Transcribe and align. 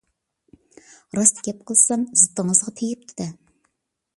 راست 1.19 1.41
گەپ 1.47 1.59
قىلسام 1.71 2.07
زىتىڭىزغا 2.23 2.75
تېگىپتۇ-دە! 2.81 3.29